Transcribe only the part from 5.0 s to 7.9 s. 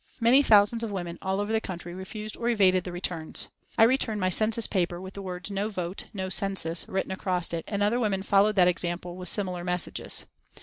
the words "No vote no census" written across it, and